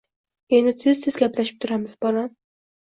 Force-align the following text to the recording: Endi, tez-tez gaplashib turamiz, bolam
Endi, 0.59 0.73
tez-tez 0.85 1.21
gaplashib 1.25 1.63
turamiz, 1.67 1.97
bolam 2.09 2.37